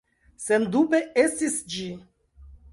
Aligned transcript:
Sendube 0.45 1.03
estis 1.25 1.61
ĝi. 1.77 1.87